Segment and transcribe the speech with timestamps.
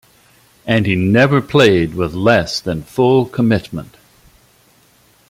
[0.65, 3.97] And he never played with less than full commitment.